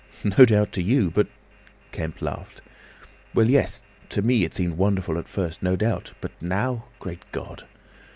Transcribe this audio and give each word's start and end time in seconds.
"No 0.23 0.45
doubt, 0.45 0.71
to 0.71 0.81
you, 0.81 1.11
but—" 1.11 1.27
Kemp 1.91 2.23
laughed. 2.23 2.63
"Well, 3.35 3.47
yes; 3.47 3.83
to 4.09 4.23
me 4.23 4.43
it 4.43 4.55
seemed 4.55 4.73
wonderful 4.75 5.19
at 5.19 5.27
first, 5.27 5.61
no 5.61 5.75
doubt. 5.75 6.13
But 6.21 6.31
now, 6.41 6.85
great 6.99 7.21
God! 7.31 7.65